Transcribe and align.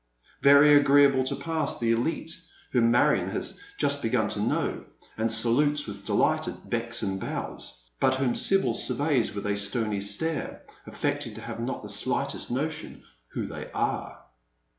Very 0.41 0.73
agreeable 0.73 1.23
to 1.25 1.35
pass 1.35 1.77
the 1.77 1.91
elite 1.91 2.31
whom 2.71 2.89
Marion 2.89 3.29
has 3.29 3.59
just 3.77 4.01
begun 4.01 4.29
to 4.29 4.41
know, 4.41 4.85
and 5.15 5.31
salutes 5.31 5.85
with 5.85 6.07
delighted 6.07 6.55
becks 6.67 7.03
and 7.03 7.19
bows, 7.21 7.87
but 7.99 8.15
whom 8.15 8.33
Sibyl 8.33 8.73
surveys 8.73 9.29
wiih 9.29 9.51
a 9.53 9.55
stony 9.55 10.01
stare, 10.01 10.63
affecting 10.87 11.35
to 11.35 11.41
have 11.41 11.59
not 11.59 11.83
the 11.83 11.89
faintest 11.89 12.49
notion 12.49 13.03
who 13.33 13.45
they 13.45 13.71
are. 13.73 14.23